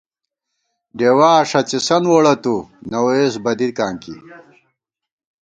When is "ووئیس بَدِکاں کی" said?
3.03-4.15